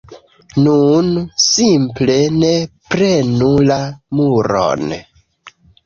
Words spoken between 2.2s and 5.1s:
ne prenu la muron